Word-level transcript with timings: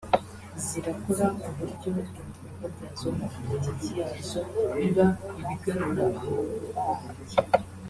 zirakora 0.63 1.25
ku 1.41 1.49
buryo 1.57 1.87
ibikorwa 1.91 2.65
byazo 2.73 3.07
na 3.17 3.27
politiki 3.35 3.87
yazo 3.99 4.39
biba 4.75 5.07
ibigarura 5.39 6.01
amahoro 6.09 6.45
arambye 6.91 7.37